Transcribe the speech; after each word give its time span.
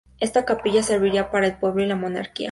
Esta 0.19 0.45
capilla 0.45 0.81
serviría 0.81 1.29
para 1.29 1.45
el 1.45 1.57
pueblo 1.59 1.83
y 1.83 1.85
la 1.85 1.95
Monarquía. 1.95 2.39